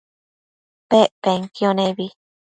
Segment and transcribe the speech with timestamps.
[0.89, 2.07] Pec penquio nebi